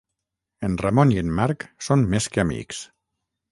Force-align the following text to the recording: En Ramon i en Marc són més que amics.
En 0.67 0.77
Ramon 0.83 1.11
i 1.17 1.19
en 1.25 1.29
Marc 1.41 1.67
són 1.89 2.09
més 2.17 2.31
que 2.37 2.45
amics. 2.47 2.83